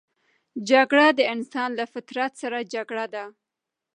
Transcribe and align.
جګړه 0.69 1.07
د 1.17 1.19
انسان 1.33 1.69
له 1.79 1.85
فطرت 1.93 2.31
سره 2.41 2.57
جګړه 2.73 3.05
ده 3.13 3.25